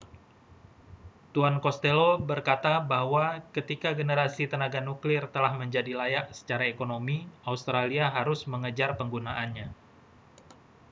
tuan 1.33 1.55
costello 1.65 2.09
berkata 2.31 2.73
bahwa 2.93 3.25
ketika 3.55 3.89
generasi 3.99 4.43
tenaga 4.51 4.79
nuklir 4.87 5.23
telah 5.35 5.53
menjadi 5.61 5.91
layak 6.01 6.25
secara 6.37 6.63
ekonomi 6.73 7.17
australia 7.51 8.05
harus 8.17 8.41
mengejar 8.51 8.89
penggunaannya 8.99 9.67